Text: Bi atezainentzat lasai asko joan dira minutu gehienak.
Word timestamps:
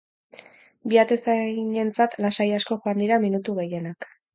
Bi 0.93 0.99
atezainentzat 1.01 2.19
lasai 2.27 2.51
asko 2.59 2.83
joan 2.85 3.07
dira 3.07 3.25
minutu 3.29 3.61
gehienak. 3.65 4.15